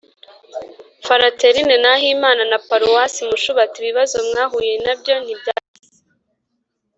[1.05, 3.75] fraterne nahimana wa paruwasi mushubati).
[3.79, 6.03] ibibazo mwahuye nabyo ntibyashize.